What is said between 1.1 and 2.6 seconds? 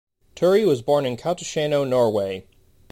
Kautokeino, Norway.